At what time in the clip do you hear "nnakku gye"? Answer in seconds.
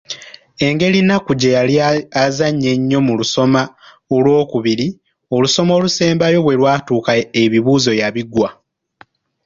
1.01-1.55